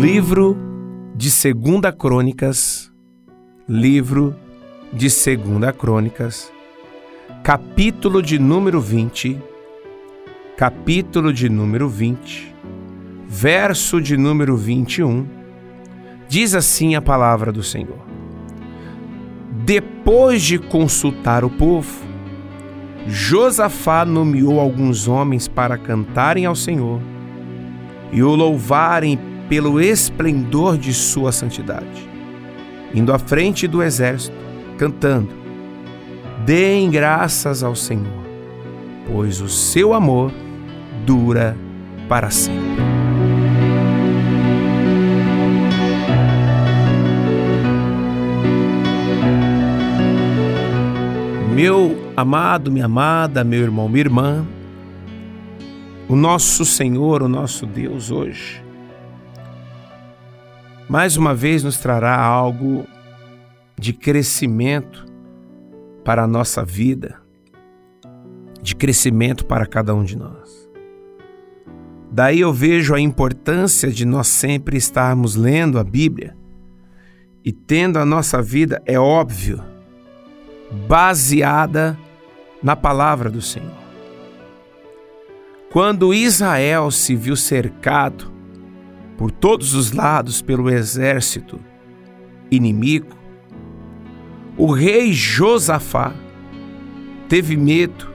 Livro 0.00 0.56
de 1.16 1.28
Segunda 1.28 1.90
Crônicas, 1.90 2.88
livro 3.68 4.32
de 4.92 5.10
Segunda 5.10 5.72
Crônicas, 5.72 6.52
capítulo 7.42 8.22
de 8.22 8.38
número 8.38 8.80
20, 8.80 9.42
capítulo 10.56 11.32
de 11.32 11.48
número 11.48 11.88
20, 11.88 12.54
verso 13.26 14.00
de 14.00 14.16
número 14.16 14.56
21, 14.56 15.26
diz 16.28 16.54
assim 16.54 16.94
a 16.94 17.02
palavra 17.02 17.50
do 17.50 17.64
Senhor. 17.64 17.98
Depois 19.64 20.40
de 20.42 20.60
consultar 20.60 21.44
o 21.44 21.50
povo, 21.50 21.92
Josafá 23.08 24.04
nomeou 24.04 24.60
alguns 24.60 25.08
homens 25.08 25.48
para 25.48 25.76
cantarem 25.76 26.46
ao 26.46 26.54
Senhor 26.54 27.00
e 28.12 28.22
o 28.22 28.36
louvarem 28.36 29.27
pelo 29.48 29.80
esplendor 29.80 30.76
de 30.76 30.92
sua 30.92 31.32
santidade, 31.32 32.08
indo 32.94 33.12
à 33.12 33.18
frente 33.18 33.66
do 33.66 33.82
exército, 33.82 34.36
cantando: 34.76 35.30
Deem 36.44 36.90
graças 36.90 37.62
ao 37.62 37.74
Senhor, 37.74 38.24
pois 39.06 39.40
o 39.40 39.48
seu 39.48 39.94
amor 39.94 40.32
dura 41.04 41.56
para 42.08 42.30
sempre. 42.30 42.88
Meu 51.54 52.12
amado, 52.16 52.70
minha 52.70 52.84
amada, 52.84 53.42
meu 53.42 53.60
irmão, 53.60 53.88
minha 53.88 54.02
irmã, 54.02 54.46
o 56.08 56.14
nosso 56.14 56.64
Senhor, 56.64 57.20
o 57.20 57.28
nosso 57.28 57.66
Deus 57.66 58.12
hoje, 58.12 58.62
mais 60.88 61.16
uma 61.16 61.34
vez 61.34 61.62
nos 61.62 61.76
trará 61.78 62.16
algo 62.16 62.86
de 63.78 63.92
crescimento 63.92 65.06
para 66.02 66.24
a 66.24 66.26
nossa 66.26 66.64
vida, 66.64 67.20
de 68.62 68.74
crescimento 68.74 69.44
para 69.44 69.66
cada 69.66 69.94
um 69.94 70.02
de 70.02 70.16
nós. 70.16 70.68
Daí 72.10 72.40
eu 72.40 72.52
vejo 72.52 72.94
a 72.94 73.00
importância 73.00 73.90
de 73.90 74.06
nós 74.06 74.28
sempre 74.28 74.78
estarmos 74.78 75.36
lendo 75.36 75.78
a 75.78 75.84
Bíblia 75.84 76.34
e 77.44 77.52
tendo 77.52 77.98
a 77.98 78.06
nossa 78.06 78.40
vida, 78.40 78.82
é 78.86 78.98
óbvio, 78.98 79.62
baseada 80.88 81.98
na 82.62 82.74
palavra 82.74 83.30
do 83.30 83.42
Senhor. 83.42 83.76
Quando 85.70 86.14
Israel 86.14 86.90
se 86.90 87.14
viu 87.14 87.36
cercado 87.36 88.37
por 89.18 89.32
todos 89.32 89.74
os 89.74 89.90
lados 89.90 90.40
pelo 90.40 90.70
exército 90.70 91.58
inimigo, 92.52 93.18
o 94.56 94.70
rei 94.70 95.12
Josafá 95.12 96.14
teve 97.28 97.56
medo 97.56 98.08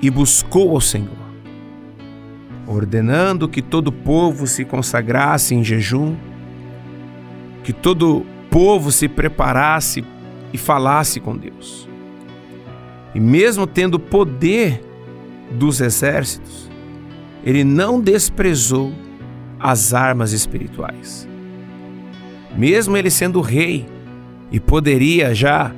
e 0.00 0.10
buscou 0.10 0.70
ao 0.70 0.80
Senhor, 0.80 1.26
ordenando 2.66 3.46
que 3.46 3.60
todo 3.60 3.88
o 3.88 3.92
povo 3.92 4.46
se 4.46 4.64
consagrasse 4.64 5.54
em 5.54 5.62
jejum, 5.62 6.16
que 7.62 7.74
todo 7.74 8.24
povo 8.50 8.90
se 8.90 9.08
preparasse 9.08 10.02
e 10.50 10.56
falasse 10.56 11.20
com 11.20 11.36
Deus. 11.36 11.86
E 13.14 13.20
mesmo 13.20 13.66
tendo 13.66 14.00
poder 14.00 14.82
dos 15.50 15.82
exércitos, 15.82 16.70
ele 17.44 17.64
não 17.64 18.00
desprezou 18.00 18.92
as 19.58 19.94
armas 19.94 20.32
espirituais. 20.32 21.28
Mesmo 22.56 22.96
ele 22.96 23.10
sendo 23.10 23.40
rei 23.40 23.86
e 24.50 24.58
poderia 24.58 25.34
já 25.34 25.72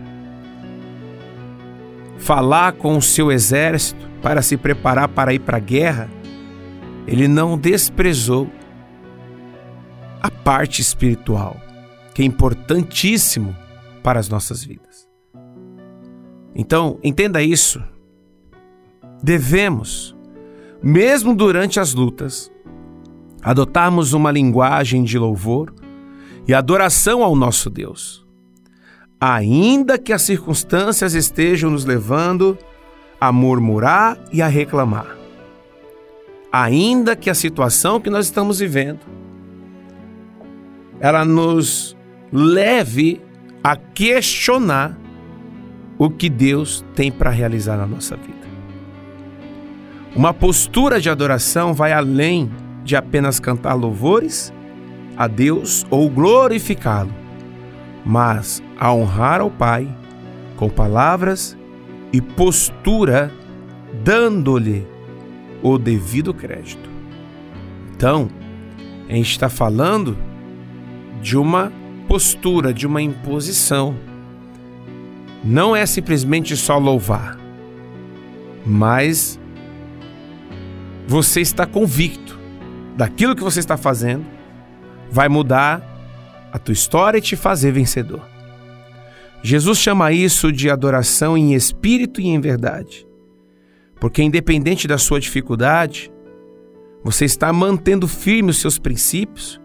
falar 2.19 2.73
com 2.73 2.97
o 2.97 3.03
seu 3.03 3.33
exército 3.33 4.09
para 4.23 4.43
se 4.43 4.57
preparar 4.57 5.09
para 5.09 5.33
ir 5.33 5.39
para 5.41 5.57
a 5.57 5.61
guerra, 5.61 6.11
ele 7.07 7.27
não 7.27 7.57
desprezou 7.57 8.51
a 10.21 10.31
parte 10.31 10.83
espiritual, 10.83 11.57
que 12.15 12.23
é 12.23 12.25
importantíssimo 12.25 13.57
para 14.03 14.21
as 14.21 14.29
nossas 14.29 14.63
vidas. 14.65 15.09
Então, 16.55 16.99
entenda 17.03 17.41
isso. 17.43 17.83
Devemos, 19.23 20.17
mesmo 20.83 21.35
durante 21.35 21.79
as 21.79 21.95
lutas, 21.95 22.53
adotarmos 23.43 24.13
uma 24.13 24.31
linguagem 24.31 25.05
de 25.05 25.19
louvor 25.19 25.73
e 26.47 26.55
adoração 26.55 27.23
ao 27.23 27.37
nosso 27.37 27.71
Deus. 27.71 28.27
Ainda 29.21 29.99
que 29.99 30.13
as 30.13 30.23
circunstâncias 30.23 31.15
estejam 31.15 31.71
nos 31.71 31.85
levando 31.85 32.57
a 33.21 33.33
murmurar 33.33 34.19
e 34.33 34.41
a 34.41 34.47
reclamar. 34.47 35.17
Ainda 36.53 37.17
que 37.17 37.29
a 37.29 37.35
situação 37.35 38.01
que 38.01 38.09
nós 38.09 38.27
estamos 38.27 38.59
vivendo 38.61 39.01
ela 41.01 41.25
nos 41.25 41.97
leve 42.33 43.21
a 43.63 43.77
questionar 43.77 44.99
o 45.97 46.11
que 46.11 46.29
Deus 46.29 46.85
tem 46.95 47.11
para 47.11 47.31
realizar 47.31 47.77
na 47.77 47.87
nossa 47.87 48.17
vida. 48.17 48.39
Uma 50.15 50.33
postura 50.33 51.01
de 51.01 51.11
adoração 51.11 51.75
vai 51.75 51.93
além 51.93 52.51
de 52.89 52.97
apenas 52.97 53.39
cantar 53.39 53.75
louvores 53.75 54.51
a 55.15 55.27
Deus 55.27 55.87
ou 55.91 56.09
glorificá-lo, 56.09 57.13
mas 58.03 58.63
a 58.81 58.91
honrar 58.95 59.43
ao 59.43 59.51
Pai 59.51 59.87
com 60.57 60.71
palavras 60.71 61.55
e 62.15 62.23
postura, 62.23 63.31
dando-lhe 64.03 64.87
o 65.63 65.77
devido 65.77 66.33
crédito. 66.33 66.89
Então, 67.95 68.31
a 69.07 69.13
gente 69.13 69.33
está 69.33 69.51
falando 69.51 70.17
de 71.21 71.37
uma 71.37 71.71
postura, 72.09 72.73
de 72.73 72.87
uma 72.87 73.03
imposição 73.03 73.95
não 75.45 75.77
é 75.77 75.85
simplesmente 75.85 76.57
só 76.57 76.79
louvar, 76.79 77.39
mas 78.65 79.39
você 81.07 81.43
está 81.43 81.67
convicto 81.67 82.38
daquilo 82.99 83.37
que 83.37 83.45
você 83.45 83.61
está 83.61 83.77
fazendo 83.77 84.27
vai 85.09 85.29
mudar 85.29 85.81
a 86.53 86.59
tua 86.59 86.73
história 86.73 87.19
e 87.19 87.23
te 87.23 87.37
fazer 87.37 87.71
vencedor. 87.71 88.29
Jesus 89.41 89.79
chama 89.79 90.11
isso 90.11 90.51
de 90.51 90.69
adoração 90.69 91.39
em 91.39 91.55
espírito 91.55 92.21
e 92.21 92.27
em 92.27 92.41
verdade. 92.41 93.07
Porque 94.01 94.21
independente 94.21 94.89
da 94.89 94.99
sua 94.99 95.21
dificuldade, 95.21 96.11
você 97.05 97.25
está 97.25 97.53
mantendo 97.53 98.09
firme 98.09 98.51
os 98.51 98.61
seus 98.61 98.81
princípios 98.81 99.61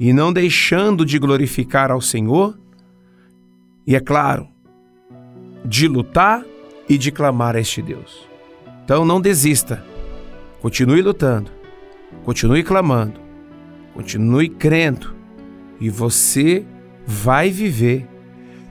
e 0.00 0.10
não 0.10 0.32
deixando 0.32 1.04
de 1.04 1.18
glorificar 1.18 1.90
ao 1.90 2.00
Senhor. 2.00 2.58
E 3.86 3.94
é 3.94 4.00
claro, 4.00 4.48
de 5.66 5.86
lutar 5.86 6.42
e 6.88 6.96
de 6.96 7.12
clamar 7.12 7.56
a 7.56 7.60
este 7.60 7.82
Deus. 7.82 8.26
Então 8.84 9.04
não 9.04 9.20
desista. 9.20 9.84
Continue 10.62 11.02
lutando. 11.02 11.57
Continue 12.24 12.62
clamando. 12.62 13.20
Continue 13.94 14.48
crendo. 14.48 15.14
E 15.80 15.88
você 15.90 16.64
vai 17.06 17.50
viver 17.50 18.06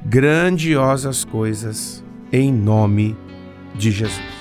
grandiosas 0.05 1.23
coisas 1.25 2.03
em 2.31 2.51
nome 2.53 3.15
de 3.75 3.91
Jesus. 3.91 4.36